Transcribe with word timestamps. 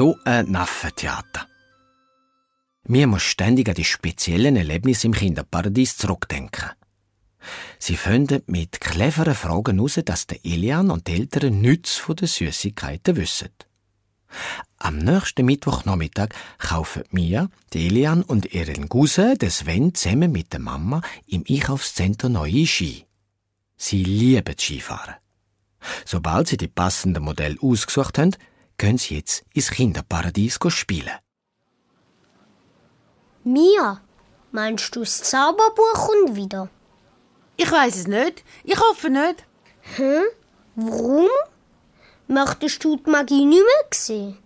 so 0.00 0.16
ein 0.24 0.50
Naffentheater. 0.50 1.46
Mir 2.84 3.06
muss 3.06 3.20
ständig 3.20 3.68
an 3.68 3.74
die 3.74 3.84
speziellen 3.84 4.56
Erlebnisse 4.56 5.06
im 5.06 5.12
Kinderparadies 5.12 5.98
zurückdenken. 5.98 6.70
Sie 7.78 7.96
finden 7.96 8.42
mit 8.46 8.80
cleveren 8.80 9.34
Fragen 9.34 9.76
heraus, 9.76 10.00
dass 10.02 10.26
der 10.26 10.42
Elian 10.42 10.90
und 10.90 11.06
die 11.06 11.16
Eltern 11.16 11.60
nichts 11.60 11.96
von 11.96 12.16
den 12.16 12.28
Süßigkeiten 12.28 13.16
wissen. 13.16 13.50
Am 14.78 14.96
nächsten 14.96 15.44
Mittwochnachmittag 15.44 16.30
kaufen 16.56 17.04
Mia, 17.10 17.50
die 17.74 17.88
Elian 17.88 18.22
und 18.22 18.54
ihren 18.54 18.88
Cousin, 18.88 19.36
den 19.36 19.50
Sven, 19.50 19.94
zusammen 19.94 20.32
mit 20.32 20.54
der 20.54 20.60
Mama 20.60 21.02
im 21.26 21.44
Einkaufszentrum 21.46 22.32
neue 22.32 22.66
Ski. 22.66 23.04
Sie 23.76 24.02
lieben 24.02 24.56
Skifahren. 24.58 25.16
Sobald 26.06 26.48
sie 26.48 26.56
die 26.56 26.68
passenden 26.68 27.22
Modelle 27.22 27.58
ausgesucht 27.60 28.16
haben, 28.16 28.34
können 28.80 28.96
sie 28.96 29.16
jetzt 29.16 29.44
ins 29.52 29.70
Kinderparadies 29.70 30.58
spielen. 30.68 31.12
Mia, 33.44 34.00
meinst 34.52 34.96
du, 34.96 35.00
das 35.00 35.22
Zauberbuch 35.22 35.92
kommt 36.06 36.34
wieder? 36.34 36.70
Ich 37.58 37.70
weiß 37.70 37.94
es 37.96 38.06
nicht. 38.06 38.42
Ich 38.64 38.80
hoffe 38.80 39.10
nicht. 39.10 39.44
Hä? 39.96 40.20
Warum? 40.76 41.28
Möchtest 42.26 42.82
du 42.82 42.96
die 42.96 43.10
Magie 43.10 43.44
nicht 43.44 43.62
mehr 43.70 43.88
sehen? 43.92 44.38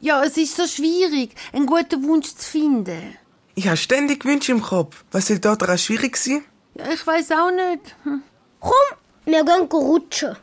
Ja, 0.00 0.24
es 0.24 0.36
ist 0.36 0.56
so 0.56 0.66
schwierig, 0.66 1.36
einen 1.52 1.66
guten 1.66 2.02
Wunsch 2.08 2.34
zu 2.34 2.44
finden. 2.44 3.16
Ich 3.54 3.68
habe 3.68 3.76
ständig 3.76 4.24
Wünsche 4.24 4.50
im 4.50 4.62
Kopf. 4.62 5.04
Was 5.12 5.28
soll 5.28 5.38
dort 5.38 5.62
daran 5.62 5.78
schwierig 5.78 6.16
sein? 6.16 6.44
Ja, 6.74 6.90
ich 6.90 7.06
weiß 7.06 7.30
auch 7.30 7.52
nicht. 7.52 7.94
Hm. 8.02 8.22
Komm, 8.58 8.88
wir 9.26 9.44
gehen 9.44 9.68
rutschen. 9.70 10.36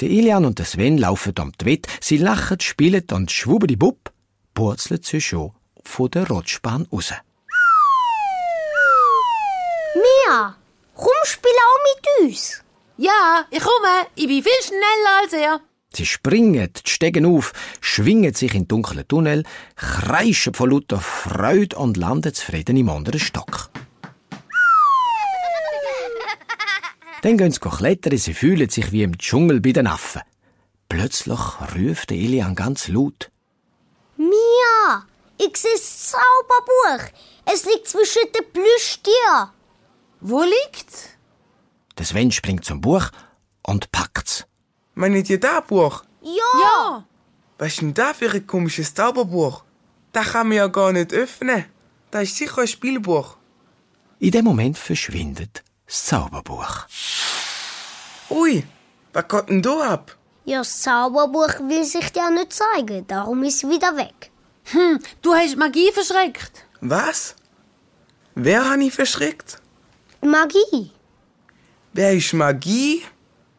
Der 0.00 0.10
Ilian 0.10 0.44
und 0.44 0.58
der 0.58 0.66
Sven 0.66 0.98
laufen 0.98 1.34
um 1.38 1.52
die 1.52 1.66
Wette, 1.66 1.88
sie 2.00 2.16
lachen, 2.16 2.58
spielen 2.60 3.04
und 3.12 3.78
Bub, 3.78 4.12
purzeln 4.52 5.00
sie 5.02 5.20
schon 5.20 5.52
von 5.84 6.10
der 6.10 6.26
Rutschbahn 6.28 6.88
raus. 6.92 7.12
Mia, 9.94 10.56
komm, 10.94 11.12
spiel 11.24 11.52
auch 11.52 11.78
mit 11.84 12.30
uns. 12.30 12.62
Ja, 12.96 13.44
ich 13.50 13.60
komme. 13.60 14.06
Ich 14.16 14.26
bin 14.26 14.42
viel 14.42 14.62
schneller 14.62 15.20
als 15.22 15.32
er. 15.32 15.60
Sie 15.92 16.06
springen 16.06 16.72
die 16.72 16.90
Stegen 16.90 17.24
auf, 17.24 17.52
schwingen 17.80 18.34
sich 18.34 18.54
in 18.54 18.66
dunklen 18.66 19.06
Tunnel, 19.06 19.44
kreischen 19.76 20.54
vor 20.54 20.68
lauter 20.68 21.00
Freude 21.00 21.76
und 21.76 21.96
landen 21.96 22.34
zufrieden 22.34 22.76
im 22.76 22.88
anderen 22.88 23.20
Stock. 23.20 23.70
Dann 27.24 27.38
gehen 27.38 27.52
sie 27.52 27.58
klettern, 27.58 28.18
sie 28.18 28.34
fühlen 28.34 28.68
sich 28.68 28.92
wie 28.92 29.02
im 29.02 29.16
Dschungel 29.16 29.62
bei 29.62 29.72
den 29.72 29.86
Affen. 29.86 30.20
Plötzlich 30.90 31.40
ruft 31.74 32.12
Elian 32.12 32.54
ganz 32.54 32.88
laut. 32.88 33.30
Mia, 34.18 35.06
ich 35.38 35.56
sehe 35.56 35.72
das 35.72 36.10
Zauberbuch. 36.10 37.08
Es 37.46 37.64
liegt 37.64 37.88
zwischen 37.88 38.30
den 38.30 38.52
Plüschtieren. 38.52 39.48
Wo 40.20 40.42
liegt's? 40.42 41.08
Der 41.96 42.04
Sven 42.04 42.30
springt 42.30 42.66
zum 42.66 42.82
Buch 42.82 43.08
und 43.62 43.90
packt's. 43.90 44.44
Meint 44.94 45.30
ihr 45.30 45.40
das 45.40 45.66
Buch? 45.66 46.04
Ja. 46.20 46.60
Ja. 46.60 47.06
Was 47.56 47.68
ist 47.68 47.80
denn 47.80 47.94
das 47.94 48.18
für 48.18 48.32
ein 48.32 48.46
komisches 48.46 48.92
Zauberbuch? 48.92 49.64
Das 50.12 50.26
kann 50.26 50.48
man 50.48 50.58
ja 50.58 50.66
gar 50.66 50.92
nicht 50.92 51.14
öffnen. 51.14 51.64
Das 52.10 52.24
ist 52.24 52.36
sicher 52.36 52.58
ein 52.58 52.68
Spielbuch. 52.68 53.38
In 54.18 54.30
dem 54.30 54.44
Moment 54.44 54.76
verschwindet 54.76 55.64
das 55.86 56.04
Zauberbuch. 56.04 56.86
Ui, 58.30 58.64
was 59.12 59.28
geht 59.28 59.48
denn 59.48 59.62
da 59.62 59.92
ab? 59.92 60.16
Ja, 60.44 60.58
das 60.58 60.82
Zauberbuch 60.82 61.60
will 61.68 61.84
sich 61.84 62.10
dir 62.12 62.30
nicht 62.30 62.52
zeigen, 62.52 63.06
darum 63.06 63.42
ist 63.44 63.62
es 63.64 63.70
wieder 63.70 63.96
weg. 63.96 64.30
Hm, 64.64 64.98
du 65.22 65.34
hast 65.34 65.56
Magie 65.56 65.90
verschreckt. 65.92 66.64
Was? 66.80 67.34
Wer 68.34 68.68
hat 68.68 68.80
ich 68.80 68.92
verschreckt? 68.92 69.60
Magie. 70.20 70.90
Wer 71.92 72.14
ist 72.14 72.32
Magie? 72.32 73.04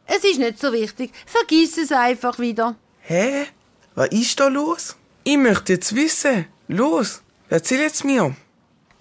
Es 0.08 0.24
ist 0.24 0.40
nicht 0.40 0.59
so 0.59 0.72
wichtig. 0.74 1.12
Vergiss 1.26 1.78
es 1.78 1.92
einfach 1.92 2.38
wieder. 2.40 2.76
Hä? 3.02 3.47
Was 3.96 4.09
ist 4.09 4.40
da 4.40 4.47
los? 4.47 4.96
Ich 5.24 5.38
möchte 5.38 5.74
jetzt 5.74 5.96
wissen. 5.96 6.46
Los, 6.68 7.22
erzähl 7.50 7.80
jetzt 7.80 8.03
mir. 8.03 8.36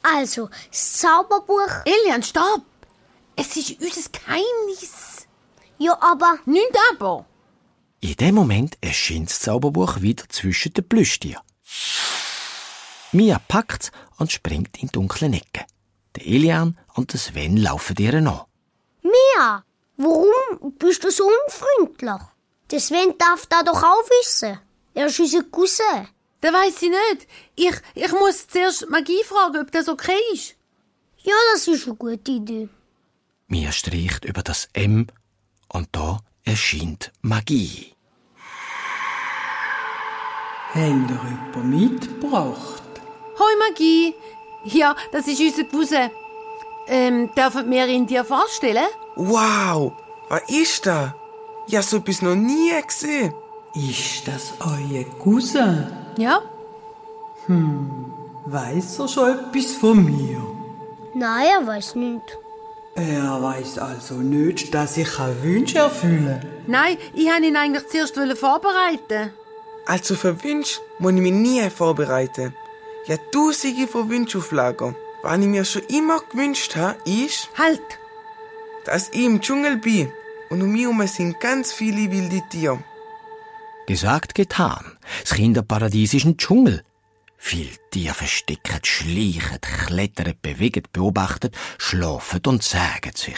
Also, 0.03 0.49
das 0.71 0.93
Zauberbuch. 0.99 1.85
Elian, 1.85 2.23
stopp! 2.23 2.63
Es 3.37 3.57
ist 3.57 3.81
unser 3.81 4.11
Geheimnis. 4.13 5.14
Ja, 5.85 5.99
aber. 6.01 6.39
Nicht 6.47 6.77
aber. 6.91 7.27
In 8.01 8.17
dem 8.17 8.35
Moment 8.37 8.79
erscheint 8.81 9.29
das 9.29 9.41
Zauberbuch 9.41 10.01
wieder 10.01 10.25
zwischen 10.31 10.73
den 10.73 10.89
Plüschtieren. 10.89 11.43
Mia 13.13 13.39
packt's 13.49 13.91
und 14.19 14.33
springt 14.33 14.79
in 14.83 14.89
dunkle 14.89 15.27
Ecken. 15.27 15.67
Der 16.17 16.27
Elian 16.27 16.79
und 16.95 17.13
der 17.13 17.21
Sven 17.21 17.59
laufen 17.59 17.97
ihr 17.99 18.19
nach. 18.23 18.47
Mia, 19.03 19.63
warum 19.99 20.73
bist 20.79 21.05
du 21.05 21.11
so 21.11 21.25
unfreundlich? 21.39 22.23
Der 22.71 22.81
Sven 22.81 23.19
darf 23.19 23.45
da 23.47 23.63
doch 23.63 23.83
auch 23.83 24.09
wissen. 24.17 24.59
Er 24.95 25.07
ist 25.09 25.21
unser 25.21 25.43
Cousin. 25.43 26.09
Das 26.41 26.53
weiß 26.55 26.81
ich 26.81 26.95
nicht. 26.99 27.29
Ich, 27.57 27.77
ich 27.95 28.13
muss 28.13 28.49
zuerst 28.49 28.89
Magie 28.89 29.23
fragen, 29.25 29.61
ob 29.61 29.71
das 29.71 29.89
okay 29.89 30.23
ist. 30.33 30.57
Ja, 31.19 31.35
das 31.53 31.69
ist 31.69 31.87
eine 31.87 31.97
gute 31.97 32.31
Idee. 32.31 32.69
Mia 33.49 33.71
streicht 33.71 34.25
über 34.25 34.43
das 34.43 34.69
M 34.73 35.09
und 35.75 35.89
da 35.93 36.19
erscheint 36.45 37.13
Magie. 37.21 37.93
Habt 40.73 40.77
ihr 40.77 41.21
jemanden 41.63 41.71
mitgebracht? 41.71 42.83
Hoi 43.39 43.57
Magie. 43.69 44.15
Ja, 44.65 44.97
das 45.13 45.27
ist 45.29 45.41
unser 45.41 45.65
Cousin. 45.65 46.11
Ähm, 46.87 47.31
dürfen 47.37 47.71
wir 47.71 47.87
ihn 47.87 48.07
dir 48.07 48.25
vorstellen? 48.25 48.87
Wow, 49.17 49.93
was 50.29 50.43
ist 50.49 50.87
das? 50.87 51.13
Ich 51.67 51.75
habe 51.75 51.85
so 51.85 51.97
etwas 51.99 52.23
noch 52.23 52.35
nie 52.35 52.73
gesehen. 52.87 53.33
Ist 53.75 54.29
das 54.29 54.55
euer 54.61 55.05
Cousin? 55.19 55.87
Ja. 56.17 56.41
Weiß 58.47 58.99
er 58.99 59.09
schon 59.09 59.31
etwas 59.39 59.73
von 59.73 60.05
mir? 60.05 60.41
Nein, 61.15 61.47
er 61.61 61.67
weiß 61.67 61.95
nicht. 61.97 62.39
Er 62.97 63.43
weiß 63.43 63.79
also 63.79 64.15
nicht, 64.15 64.73
dass 64.73 64.97
ich 64.97 65.19
einen 65.19 65.43
Wunsch 65.43 65.75
erfülle. 65.75 66.41
Nein, 66.67 66.97
ich 67.13 67.27
wollte 67.27 67.47
ihn 67.47 67.57
eigentlich 67.57 67.89
zuerst 67.89 68.17
vorbereiten. 68.39 69.31
Also 69.87 70.15
für 70.15 70.43
Wünsche 70.45 70.81
muss 70.99 71.13
ich 71.13 71.21
mich 71.21 71.33
nie 71.33 71.69
vorbereiten. 71.71 72.55
Ich 73.05 73.11
habe 73.11 73.21
tausende 73.33 73.87
von 73.89 74.09
Wünschen 74.09 74.41
auf 74.41 74.53
Lager. 74.53 74.95
Was 75.23 75.39
ich 75.39 75.47
mir 75.47 75.65
schon 75.65 75.83
immer 75.89 76.21
gewünscht 76.21 76.77
habe, 76.77 76.99
ist, 77.05 77.51
Halt! 77.59 77.83
dass 78.85 79.09
ich 79.09 79.25
im 79.25 79.41
Dschungel 79.41 79.77
bin. 79.79 80.13
Und 80.51 80.63
um 80.63 80.71
mich 80.71 80.83
herum 80.83 81.07
sind 81.07 81.41
ganz 81.41 81.73
viele 81.73 82.11
wilde 82.13 82.43
Tiere. 82.49 82.79
Gesagt, 83.87 84.35
getan. 84.35 84.99
Das 85.23 85.35
Kinderparadies 85.35 86.15
ist 86.15 86.27
ein 86.27 86.37
Dschungel. 86.37 86.83
Viel 87.47 87.77
Tiere 87.91 88.15
verstecken, 88.15 88.81
schleichen, 88.83 89.61
klettern, 89.61 90.33
bewegen, 90.41 90.83
beobachten, 90.91 91.51
schlafen 91.77 92.41
und 92.47 92.63
sagen 92.63 93.13
sich. 93.15 93.37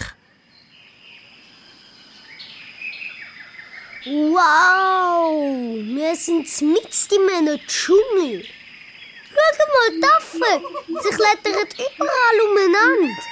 Wow, 4.05 5.59
wir 5.83 6.15
sind 6.15 6.47
mitten 6.63 7.15
in 7.15 7.49
einem 7.49 7.59
Dschungel. 7.67 8.47
Schau 9.35 9.67
mal, 9.75 10.01
Taffen. 10.01 10.65
Sie 10.87 11.17
klettern 11.17 11.67
überall 11.99 12.41
umeinander. 12.49 13.23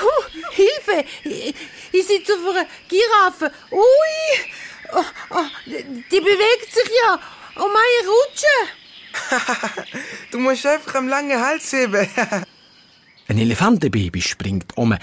Huh, 0.00 0.24
Hilfe! 0.52 1.04
Ich, 1.24 1.54
ich 1.90 2.06
sitze 2.06 2.34
auf 2.34 2.54
einer 2.54 2.68
Giraffe. 2.88 3.52
Ui! 3.72 4.52
Oh, 4.92 5.04
oh, 5.30 5.44
die, 5.66 6.20
bewegt 6.20 6.72
sich 6.72 6.90
ja. 7.04 7.20
Oh 7.56 7.68
meine 7.68 8.08
Rutsche! 8.08 9.88
Du 10.30 10.38
musst 10.38 10.66
einfach 10.66 10.96
am 10.96 11.08
langen 11.08 11.40
Hals 11.40 11.72
heben. 11.72 12.08
Ein 13.28 13.38
Elefantenbaby 13.38 14.20
springt 14.22 14.76
um. 14.76 14.96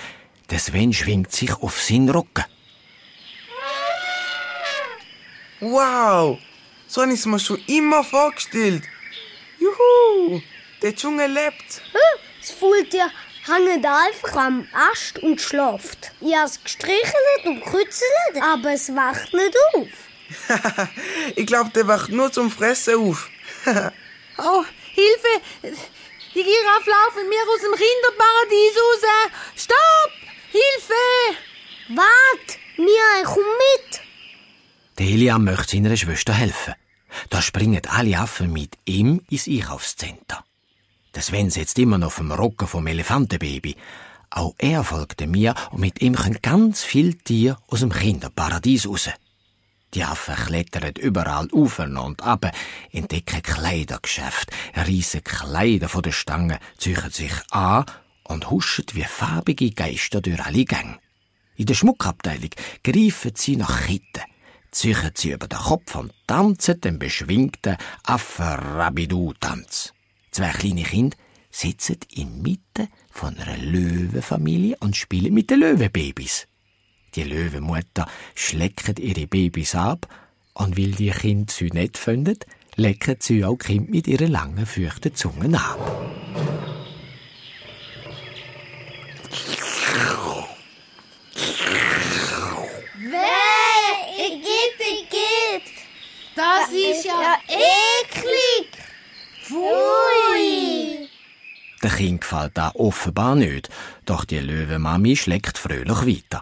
Der 0.49 0.59
Sven 0.59 0.93
schwingt 0.93 1.31
sich 1.31 1.53
auf 1.53 1.81
seinen 1.81 2.09
Rücken. 2.09 2.45
wow, 5.59 6.37
so 6.87 7.01
habe 7.01 7.13
ich 7.13 7.19
es 7.19 7.25
mir 7.25 7.39
schon 7.39 7.61
immer 7.67 8.03
vorgestellt. 8.03 8.83
Juhu, 9.59 10.41
der 10.81 10.95
Dschungel 10.95 11.31
lebt. 11.31 11.81
Das 12.39 12.51
Faultier 12.51 13.09
hängt 13.47 13.85
einfach 13.85 14.35
am 14.35 14.67
Ast 14.73 15.19
und 15.19 15.39
schlaft. 15.41 16.11
Ich 16.21 16.35
habe 16.35 16.47
es 16.47 16.63
gestrichelt 16.63 17.45
und 17.45 17.63
gekützelt, 17.63 18.41
aber 18.41 18.73
es 18.73 18.93
wacht 18.95 19.33
nicht 19.33 19.55
auf. 19.73 19.87
ich 21.35 21.45
glaube, 21.45 21.69
der 21.71 21.87
wacht 21.87 22.09
nur 22.09 22.31
zum 22.31 22.51
Fressen 22.51 22.95
auf. 22.95 23.29
Oh, 24.37 24.65
Hilfe! 24.93 25.41
Die 25.61 26.43
Giraffe 26.43 26.89
laufen 26.89 27.29
mir 27.29 27.41
aus 27.47 27.61
dem 27.61 27.71
Kinderparadies 27.71 28.75
raus! 28.75 29.31
Stopp! 29.55 30.11
Hilfe! 30.51 31.37
Wart, 31.89 32.59
Mia, 32.77 33.21
ich 33.21 33.25
komm 33.25 33.43
mit. 33.43 34.01
Der 34.99 35.05
Elian 35.05 35.45
möchte 35.45 35.77
seiner 35.77 35.95
Schwester 35.95 36.33
helfen. 36.33 36.73
Da 37.29 37.41
springen 37.41 37.81
alle 37.87 38.17
Affen 38.19 38.51
mit 38.51 38.73
ihm 38.83 39.21
ins 39.29 39.47
Einkaufszentrum. 39.47 40.43
Der 41.15 41.21
Sven 41.21 41.49
sitzt 41.49 41.79
immer 41.79 41.97
noch 41.97 42.07
auf 42.07 42.17
dem 42.17 42.31
Rücken 42.31 42.67
vom 42.67 42.87
Elefantenbaby. 42.87 43.77
Auch 44.31 44.53
er 44.57 44.83
folgt 44.83 45.25
mir 45.25 45.55
und 45.71 45.79
mit 45.79 46.01
ihm 46.01 46.13
können 46.13 46.39
ganz 46.41 46.83
viele 46.83 47.17
Tiere 47.17 47.57
aus 47.67 47.79
dem 47.79 47.93
Kinderparadies 47.93 48.85
raus. 48.85 49.09
Die 49.93 50.03
Affen 50.03 50.35
klettern 50.35 50.91
überall 50.99 51.47
auf 51.53 51.79
und 51.79 52.21
ab, 52.21 52.51
entdecken 52.91 53.41
Kleidergeschäft, 53.41 54.51
reissen 54.73 55.23
Kleider 55.23 55.87
von 55.87 56.01
der 56.01 56.11
Stange, 56.11 56.59
ziehen 56.77 57.09
sich 57.09 57.31
an 57.51 57.85
und 58.25 58.49
huschen 58.51 58.85
wie 58.91 59.05
farbige 59.05 59.71
Geister 59.71 60.19
durch 60.19 60.43
alle 60.43 60.65
Gänge. 60.65 60.99
In 61.55 61.67
der 61.67 61.75
Schmuckabteilung 61.75 62.49
greifen 62.83 63.31
sie 63.35 63.55
nach 63.55 63.85
Ketten, 63.85 64.25
ziehen 64.69 65.11
sie 65.13 65.31
über 65.31 65.47
den 65.47 65.59
Kopf 65.59 65.95
und 65.95 66.11
tanzen 66.27 66.81
den 66.81 66.99
beschwingten 66.99 67.77
Affen-Rabidu-Tanz. 68.03 69.94
Zwei 70.35 70.49
kleine 70.49 70.83
Kinder 70.83 71.15
sitzen 71.49 71.95
inmitten 72.13 72.89
von 73.09 73.37
einer 73.37 73.55
Löwenfamilie 73.55 74.75
und 74.81 74.97
spielen 74.97 75.33
mit 75.33 75.49
den 75.49 75.61
Löwenbabys. 75.61 76.45
Die 77.15 77.23
Löwenmutter 77.23 78.05
schleckt 78.35 78.99
ihre 78.99 79.27
Babys 79.27 79.75
ab 79.75 80.09
und 80.53 80.77
weil 80.77 80.91
die 80.91 81.11
Kinder 81.11 81.53
sie 81.53 81.69
nicht 81.69 81.97
finden, 81.97 82.37
lecken 82.75 83.15
sie 83.21 83.45
auch 83.45 83.55
Kind 83.55 83.89
mit 83.89 84.07
ihren 84.09 84.29
langen, 84.29 84.65
feuchten 84.65 85.15
Zungen 85.15 85.55
ab. 85.55 85.79
Weh, 92.97 94.25
Igitt, 94.27 94.79
Igitt. 94.81 95.71
Das 96.35 96.69
ist 96.71 97.05
ja 97.05 97.37
eklig. 97.47 98.67
Pfui. 99.41 100.04
Kind 101.95 102.21
gefällt 102.21 102.57
das 102.57 102.75
offenbar 102.75 103.35
nicht, 103.35 103.69
doch 104.05 104.25
die 104.25 104.39
Löwenmami 104.39 105.15
schlägt 105.15 105.57
fröhlich 105.57 106.05
weiter. 106.05 106.41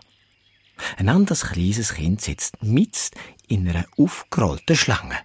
Ein 0.97 1.09
anderes 1.09 1.41
kleines 1.41 1.93
Kind 1.93 2.21
sitzt 2.21 2.63
mitst 2.63 3.15
in 3.47 3.69
einer 3.69 3.85
aufgerollten 3.95 4.75
Schlange. 4.75 5.19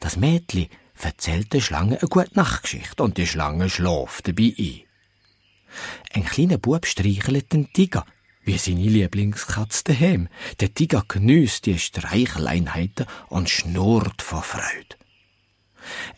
Das 0.00 0.18
Mädchen 0.18 0.68
erzählt 1.00 1.52
der 1.54 1.60
Schlange 1.60 1.98
eine 1.98 2.08
gute 2.08 2.34
Nachtgeschichte 2.34 3.02
und 3.02 3.16
die 3.16 3.26
Schlange 3.26 3.70
schläft 3.70 4.28
dabei 4.28 4.54
ein. 4.58 4.82
Ein 6.12 6.24
kleiner 6.26 6.58
Bub 6.58 6.84
streichelt 6.84 7.54
den 7.54 7.72
Tiger, 7.72 8.04
wie 8.44 8.58
seine 8.58 8.82
Lieblingskatze 8.82 9.84
daheim. 9.84 10.28
Der 10.60 10.74
Tiger 10.74 11.04
geniesst 11.08 11.64
die 11.64 11.78
Streicheleinheiten 11.78 13.06
und 13.30 13.48
schnurrt 13.48 14.20
vor 14.20 14.42
Freude. 14.42 15.01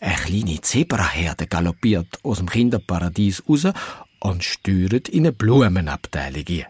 Eine 0.00 0.14
kleine 0.16 0.60
Zebraherde 0.60 1.46
galoppiert 1.46 2.18
aus 2.22 2.38
dem 2.38 2.48
Kinderparadies 2.48 3.42
raus 3.48 3.66
und 4.20 4.44
steuert 4.44 5.08
in 5.08 5.24
eine 5.24 5.32
Blumenabteilung 5.32 6.44
ein. 6.48 6.66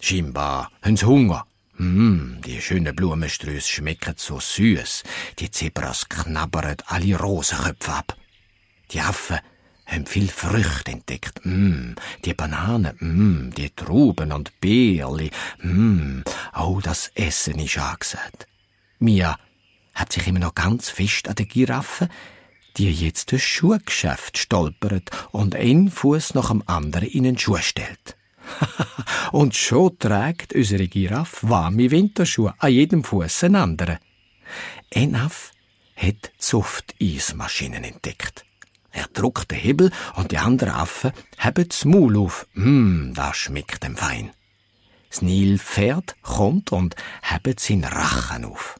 Scheinbar 0.00 0.70
haben 0.82 0.96
sie 0.96 1.06
Hunger. 1.06 1.46
Mm, 1.76 2.40
die 2.44 2.60
schönen 2.60 2.94
Blumenströße 2.94 3.68
schmecken 3.68 4.14
so 4.16 4.38
süß. 4.38 5.02
Die 5.38 5.50
Zebras 5.50 6.08
knabbern 6.08 6.76
alle 6.86 7.16
Rosenköpfe 7.16 7.92
ab. 7.92 8.16
Die 8.90 9.00
Affen 9.00 9.38
haben 9.86 10.06
viel 10.06 10.28
Früchte 10.28 10.90
entdeckt. 10.90 11.40
Mm, 11.44 11.94
die 12.24 12.34
Bananen, 12.34 12.96
mm, 12.98 13.50
die 13.54 13.70
Trauben 13.70 14.32
und 14.32 14.60
Beerli. 14.60 15.30
Mm, 15.62 16.20
oh, 16.58 16.80
das 16.82 17.10
Essen 17.14 17.58
ist 17.58 17.78
angesagt. 17.78 18.46
Mia 18.98 19.38
hat 20.00 20.12
sich 20.12 20.26
immer 20.26 20.38
noch 20.38 20.54
ganz 20.54 20.88
fest 20.88 21.28
an 21.28 21.34
der 21.34 21.46
Giraffe, 21.46 22.08
die 22.76 22.90
jetzt 22.90 23.32
das 23.32 23.42
Schuhgeschäft 23.42 24.38
stolpert 24.38 25.10
und 25.30 25.54
einen 25.54 25.90
Fuß 25.90 26.34
nach 26.34 26.48
dem 26.48 26.62
anderen 26.66 27.08
in 27.08 27.24
den 27.24 27.38
Schuh 27.38 27.58
stellt. 27.58 28.16
und 29.32 29.54
schon 29.54 29.98
trägt 29.98 30.54
unsere 30.54 30.88
Giraffe 30.88 31.48
warme 31.48 31.90
Winterschuhe 31.90 32.54
an 32.58 32.72
jedem 32.72 33.04
Fuß 33.04 33.44
einen 33.44 33.56
anderen. 33.56 33.98
Ein 34.94 35.14
Aff 35.14 35.52
hat 35.96 36.32
Softeismaschinen 36.38 37.84
entdeckt. 37.84 38.44
Er 38.92 39.06
drückt 39.12 39.50
den 39.50 39.58
Hebel 39.58 39.92
und 40.16 40.32
die 40.32 40.38
anderen 40.38 40.74
Affen 40.74 41.12
haben 41.38 41.68
das 41.68 41.84
Maul 41.84 42.16
auf. 42.16 42.46
Mmm, 42.54 43.12
das 43.14 43.36
schmeckt 43.36 43.84
dem 43.84 43.96
fein. 43.96 44.30
Das 45.10 45.22
Nilpferd 45.22 46.16
kommt 46.22 46.72
und 46.72 46.96
hebt 47.22 47.60
seinen 47.60 47.84
Rachen 47.84 48.46
auf. 48.46 48.79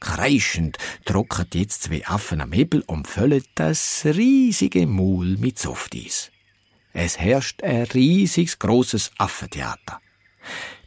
Kreischend 0.00 0.78
trocknet 1.04 1.54
jetzt 1.54 1.84
zwei 1.84 2.06
Affen 2.06 2.40
am 2.40 2.52
Hebel 2.52 2.82
und 2.86 3.08
füllen 3.08 3.44
das 3.54 4.02
riesige 4.04 4.86
Maul 4.86 5.36
mit 5.38 5.58
Softeis. 5.58 6.30
Es 6.92 7.18
herrscht 7.18 7.62
ein 7.62 7.84
riesiges, 7.84 8.58
grosses 8.58 9.10
Affentheater. 9.18 10.00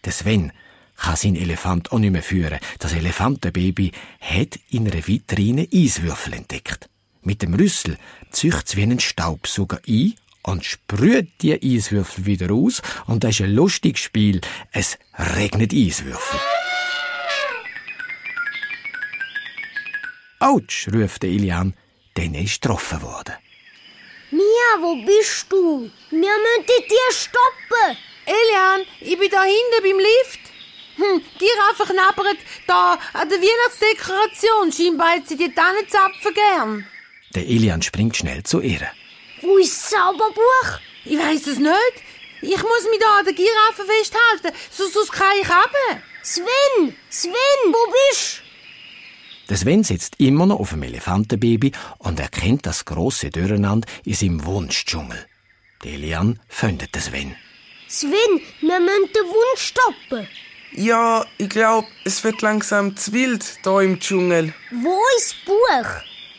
Der 0.06 0.12
Sven 0.12 0.52
kann 0.96 1.16
sein 1.16 1.36
Elefant 1.36 1.92
auch 1.92 2.00
nicht 2.00 2.12
mehr 2.12 2.24
führen. 2.24 2.60
Das 2.80 2.94
Elefantenbaby 2.94 3.92
hat 4.20 4.60
in 4.70 4.90
einer 4.90 5.08
Vitrine 5.08 5.68
Eiswürfel 5.72 6.34
entdeckt. 6.34 6.90
Mit 7.22 7.42
dem 7.42 7.54
Rüssel 7.54 7.98
zücht's 8.32 8.76
wie 8.76 8.84
einen 8.84 9.00
Staubsauger 9.00 9.82
ein 9.88 10.16
und 10.44 10.66
sprüht 10.66 11.30
die 11.42 11.54
Eiswürfel 11.54 12.26
wieder 12.26 12.52
aus 12.54 12.82
und 13.06 13.24
das 13.24 13.36
ist 13.36 13.42
ein 13.42 13.54
lustiges 13.54 14.02
Spiel. 14.02 14.42
Es 14.72 14.98
regnet 15.18 15.74
Eiswürfel. 15.74 16.40
Autsch, 20.40 20.88
ruft 20.94 21.24
der 21.24 21.30
Ilian, 21.30 21.74
denn 22.16 22.34
er 22.34 22.44
ist 22.44 22.62
getroffen 22.62 23.02
worden. 23.02 23.36
Mia, 24.32 24.72
wo 24.80 24.96
bist 25.06 25.52
du? 25.52 25.90
Wir 26.12 26.18
müssen 26.20 26.66
dir 26.68 27.12
stoppen. 27.12 27.98
Elian, 28.26 28.82
ich 29.02 29.18
bin 29.18 29.30
da 29.30 29.44
hinten 29.44 29.84
beim 29.84 30.00
Lift. 30.00 30.40
Hm, 30.96 31.22
Giraffe 31.40 31.92
knabbert 31.92 32.38
da 32.68 33.00
an 33.14 33.28
der 33.28 33.40
Weihnachtsdekoration. 33.40 34.72
Scheinbar 34.72 35.16
hat 35.16 35.28
sie 35.28 35.36
die 35.36 35.54
Tannenzapfen 35.54 36.34
gern. 36.34 36.88
Der 37.36 37.44
Elian 37.44 37.82
springt 37.82 38.16
schnell 38.16 38.44
zu 38.44 38.62
ihr. 38.62 38.88
Wo 39.42 39.58
ist 39.58 39.82
das 39.82 39.90
Zauberbuch? 39.90 40.80
Ich 41.06 41.18
weiß 41.18 41.48
es 41.48 41.58
nicht. 41.58 41.96
Ich 42.42 42.62
muss 42.62 42.84
mich 42.90 43.00
da 43.00 43.20
an 43.20 43.26
der 43.26 43.34
Giraffe 43.34 43.84
festhalten, 43.84 44.58
sonst, 44.70 45.12
kann 45.12 45.36
ich 45.42 45.50
runter. 45.50 46.02
Sven, 46.24 46.96
Sven, 47.10 47.34
wo 47.66 47.92
bist 47.92 48.44
Der 49.50 49.58
Sven 49.58 49.84
sitzt 49.84 50.20
immer 50.20 50.46
noch 50.46 50.60
auf 50.60 50.70
dem 50.70 50.84
Elefantenbaby 50.84 51.72
und 51.98 52.20
erkennt 52.20 52.68
das 52.68 52.86
große 52.86 53.32
Durcheinander 53.32 53.88
in 54.06 54.14
seinem 54.14 54.46
Wunschdschungel. 54.46 55.26
Elian 55.84 56.40
findet 56.48 56.94
den 56.94 57.02
Sven. 57.02 57.36
Sven, 57.88 58.42
wir 58.62 58.80
müssen 58.80 59.12
den 59.12 59.26
Wunsch 59.26 59.62
stoppen. 59.62 60.28
Ja, 60.74 61.26
ich 61.40 61.50
glaub, 61.50 61.86
es 62.06 62.24
wird 62.24 62.44
langsam 62.44 62.96
zu 62.96 63.12
wild 63.12 63.58
da 63.64 63.82
im 63.82 64.00
Dschungel. 64.00 64.54
Wo 64.72 65.00
ist 65.18 65.34
das 65.34 65.46
Buch? 65.46 65.90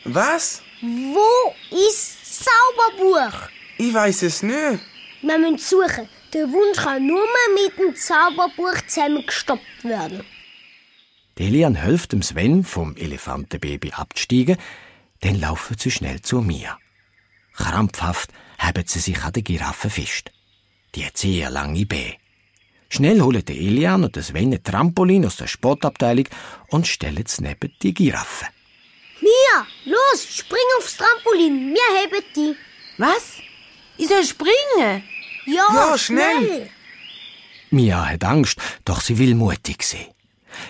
Was? 0.05 0.61
Wo 0.81 1.53
ist 1.75 2.17
das 2.21 2.45
Zauberbuch? 2.45 3.49
Ich 3.77 3.93
weiß 3.93 4.21
es 4.23 4.41
nicht. 4.41 4.79
Wir 5.21 5.37
müssen 5.37 5.57
suchen. 5.57 6.07
Der 6.33 6.49
Wunsch 6.49 6.77
kann 6.77 7.05
nur 7.05 7.19
mehr 7.19 7.65
mit 7.65 7.77
dem 7.77 7.93
Zauberbuch 7.93 8.81
zusammen 8.87 9.25
gestoppt 9.25 9.83
werden. 9.83 10.23
Elian 11.37 11.75
hilft 11.75 12.11
dem 12.11 12.21
Sven 12.21 12.63
vom 12.63 12.95
Elefantenbaby 12.95 13.91
abzusteigen, 13.93 14.57
dann 15.21 15.39
laufen 15.39 15.77
sie 15.77 15.91
schnell 15.91 16.21
zu 16.21 16.41
mir. 16.41 16.77
Krampfhaft 17.53 18.29
haben 18.57 18.83
sie 18.85 18.99
sich 18.99 19.21
an 19.23 19.33
der 19.33 19.43
Giraffe 19.43 19.89
fest. 19.89 20.31
Die 20.95 21.05
hat 21.05 21.17
sehr 21.17 21.49
lange 21.49 21.85
Beine. 21.85 22.15
Schnell 22.89 23.21
holen 23.21 23.45
der 23.45 23.55
Elian 23.55 24.03
und 24.03 24.15
der 24.15 24.23
Sven 24.23 24.53
ein 24.53 24.63
Trampolin 24.63 25.25
aus 25.25 25.37
der 25.37 25.47
Sportabteilung 25.47 26.27
und 26.69 26.87
stellen 26.87 27.23
es 27.25 27.39
neben 27.39 27.73
die 27.81 27.93
Giraffe. 27.93 28.45
Mia, 29.21 29.65
los, 29.85 30.27
spring 30.29 30.59
aufs 30.77 30.97
Trampolin. 30.97 31.73
Wir 31.73 32.01
heben 32.01 32.25
die. 32.35 32.55
Was? 32.97 33.35
Ich 33.97 34.07
soll 34.07 34.25
springen? 34.25 35.03
Ja, 35.45 35.67
Ja, 35.73 35.97
schnell. 35.97 36.69
Mia 37.69 38.05
hat 38.09 38.23
Angst, 38.25 38.59
doch 38.83 38.99
sie 38.99 39.17
will 39.17 39.35
mutig 39.35 39.83
sein. 39.83 40.07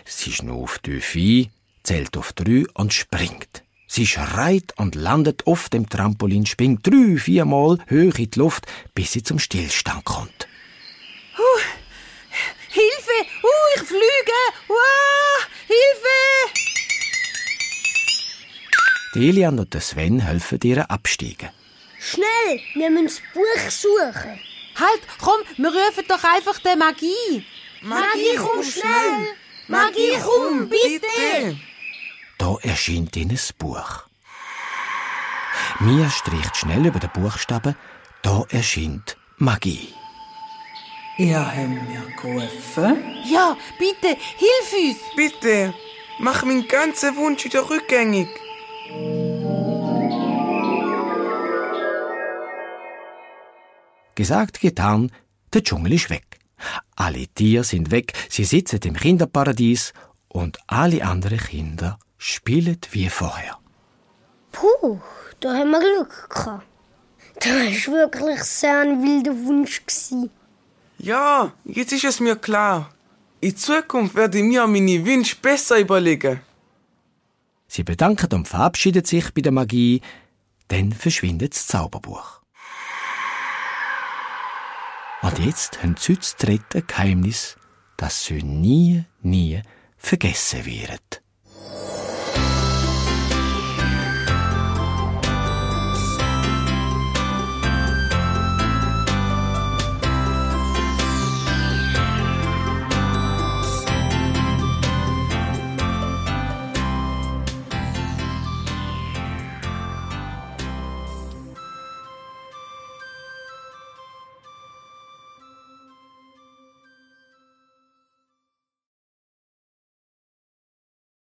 Sie 0.06 0.32
schnauft 0.32 0.84
tief 0.84 1.16
ein, 1.16 1.52
zählt 1.84 2.18
auf 2.18 2.34
drei 2.34 2.66
und 2.74 2.94
springt. 2.94 3.64
Sie 3.88 4.08
schreit 4.08 4.74
und 4.78 4.96
landet 4.96 5.48
auf 5.48 5.70
dem 5.70 5.90
Trampolin, 5.90 6.46
springt 6.46 6.88
drei, 6.88 7.18
viermal 7.18 7.78
hoch 7.90 8.18
in 8.18 8.32
die 8.32 8.40
Luft, 8.40 8.66
bis 8.96 9.12
sie 9.12 9.24
zum 9.24 9.40
Stillstand 9.40 10.06
kommt. 10.06 10.48
Hilfe! 12.74 13.28
Uh, 13.44 13.48
ich 13.76 13.82
fliege! 13.82 14.42
Uh, 14.70 15.44
Hilfe! 15.68 16.60
Die 19.14 19.28
Elian 19.28 19.60
und 19.60 19.74
Sven 19.82 20.22
helfen 20.22 20.60
ihr 20.64 20.90
absteigen. 20.90 21.50
Schnell, 22.00 22.62
wir 22.76 22.90
müssen 22.90 23.22
das 23.24 23.34
Buch 23.34 23.70
suchen. 23.70 24.40
Halt, 24.76 25.02
komm, 25.20 25.42
wir 25.58 25.70
rufen 25.70 26.06
doch 26.08 26.24
einfach 26.24 26.60
die 26.60 26.78
Magie. 26.78 27.46
Magie, 27.82 28.38
komm 28.38 28.64
schnell. 28.64 29.36
Magie, 29.68 30.18
komm, 30.24 30.70
bitte! 30.70 31.58
Da 32.38 32.56
erscheint 32.62 33.16
ihnen 33.16 33.32
ein 33.32 33.40
Buch. 33.58 34.04
Mia 35.80 36.10
streicht 36.10 36.58
schnell 36.58 36.86
über 36.86 37.00
den 37.00 37.12
Buchstaben. 37.12 37.76
Da 38.22 38.44
erscheint 38.50 39.18
Magie. 39.38 39.94
Ihr 41.18 41.40
habt 41.40 41.70
mir 41.70 42.04
geholfen. 42.22 43.16
Ja, 43.26 43.56
bitte, 43.78 44.18
hilf 44.38 44.74
uns. 44.74 45.16
Bitte, 45.16 45.74
mach 46.20 46.44
meinen 46.44 46.68
ganzen 46.68 47.16
Wunsch 47.16 47.46
wieder 47.46 47.70
rückgängig. 47.70 48.30
Gesagt, 54.16 54.60
getan, 54.60 55.12
der 55.54 55.64
Dschungel 55.64 55.94
ist 55.94 56.10
weg. 56.10 56.41
Alle 56.96 57.28
Tiere 57.28 57.64
sind 57.64 57.92
weg, 57.92 58.14
sie 58.30 58.44
sitzen 58.44 58.80
im 58.84 58.96
Kinderparadies 58.96 59.94
und 60.28 60.60
alle 60.68 61.04
anderen 61.06 61.40
Kinder 61.40 62.00
spielen 62.18 62.78
wie 62.92 63.10
vorher. 63.10 63.58
Puh, 64.52 65.00
da 65.40 65.54
haben 65.54 65.72
wir 65.72 65.80
Glück 65.80 66.30
gehabt. 66.30 66.68
Das 67.40 67.88
war 67.88 67.94
wirklich 67.94 68.44
sehr 68.44 68.82
ein 68.82 69.02
wilder 69.02 69.34
Wunsch. 69.46 69.82
Ja, 71.00 71.52
jetzt 71.66 71.94
ist 71.94 72.04
es 72.04 72.20
mir 72.20 72.36
klar. 72.36 72.92
In 73.40 73.58
Zukunft 73.58 74.14
werde 74.14 74.38
ich 74.38 74.44
mir 74.44 74.68
meine 74.68 75.04
Wünsche 75.04 75.36
besser 75.42 75.80
überlegen. 75.80 76.42
Sie 77.68 77.84
bedanken 77.84 78.32
und 78.36 78.48
verabschieden 78.48 79.06
sich 79.06 79.34
bei 79.34 79.42
der 79.42 79.52
Magie, 79.52 80.02
dann 80.68 80.92
verschwindet 80.92 81.56
das 81.56 81.68
Zauberbuch. 81.68 82.41
Und 85.22 85.40
jetzt 85.40 85.84
haben 85.84 85.96
sie 85.98 86.16
das 86.16 86.36
dritte 86.36 86.82
Geheimnis, 86.82 87.56
das 87.96 88.26
sie 88.26 88.42
nie, 88.42 89.06
nie 89.22 89.62
vergessen 89.98 90.66
werden. 90.66 91.21